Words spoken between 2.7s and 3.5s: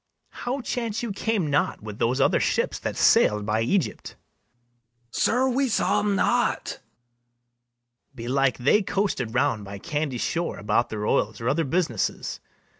That sail'd